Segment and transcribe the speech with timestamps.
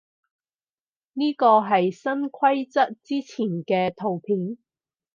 [1.13, 4.57] 呢個係新規則之前嘅圖片